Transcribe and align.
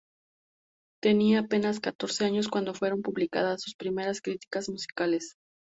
Tenía 0.99 1.41
apenas 1.41 1.79
catorce 1.79 2.25
años 2.25 2.47
cuando 2.47 2.73
fueron 2.73 3.03
publicadas 3.03 3.61
sus 3.61 3.75
primeras 3.75 4.19
críticas 4.19 4.67
musicales. 4.67 5.35